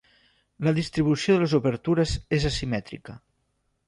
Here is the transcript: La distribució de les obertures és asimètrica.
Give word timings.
La 0.67 0.71
distribució 0.77 1.35
de 1.35 1.43
les 1.43 1.53
obertures 1.59 2.13
és 2.39 2.47
asimètrica. 2.51 3.15